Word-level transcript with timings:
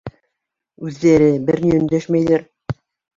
Үҙҙәре 0.87 1.27
бер 1.49 1.61
ни 1.65 1.73
өндәшмәйҙәр. 1.81 2.43